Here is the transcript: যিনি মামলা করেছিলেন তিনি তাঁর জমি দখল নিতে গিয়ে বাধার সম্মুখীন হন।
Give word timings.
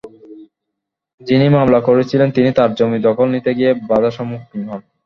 যিনি 1.21 1.47
মামলা 1.49 1.79
করেছিলেন 1.81 2.29
তিনি 2.31 2.49
তাঁর 2.57 2.69
জমি 2.77 2.99
দখল 3.07 3.27
নিতে 3.31 3.51
গিয়ে 3.57 3.71
বাধার 3.89 4.15
সম্মুখীন 4.17 4.61
হন। 4.63 4.81